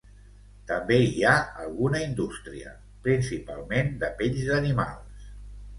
[0.69, 1.33] També hi ha
[1.65, 2.73] alguna indústria,
[3.09, 5.33] principalment de pells d'animals.